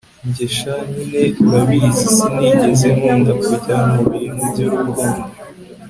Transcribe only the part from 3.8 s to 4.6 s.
mu bintu